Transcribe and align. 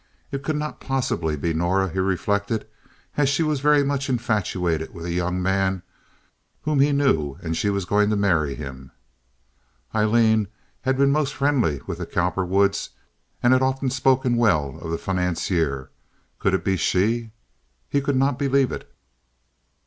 It 0.31 0.41
could 0.41 0.55
not 0.55 0.81
possibly 0.81 1.35
be 1.35 1.53
Norah, 1.53 1.89
he 1.91 1.99
reflected; 1.99 2.65
she 3.25 3.43
was 3.43 3.59
very 3.59 3.83
much 3.83 4.09
infatuated 4.09 4.95
with 4.95 5.05
a 5.05 5.11
young 5.11 5.39
man 5.39 5.83
whom 6.63 6.79
he 6.79 6.91
knew, 6.91 7.37
and 7.43 7.55
was 7.71 7.85
going 7.85 8.09
to 8.09 8.15
marry 8.15 8.55
him. 8.55 8.91
Aileen 9.93 10.47
had 10.81 10.97
been 10.97 11.11
most 11.11 11.35
friendly 11.35 11.81
with 11.85 11.99
the 11.99 12.07
Cowperwoods, 12.07 12.89
and 13.43 13.53
had 13.53 13.61
often 13.61 13.91
spoken 13.91 14.37
well 14.37 14.79
of 14.81 14.89
the 14.89 14.97
financier. 14.97 15.91
Could 16.39 16.55
it 16.55 16.63
be 16.63 16.77
she? 16.77 17.29
He 17.87 18.01
could 18.01 18.15
not 18.15 18.39
believe 18.39 18.71
it. 18.71 18.91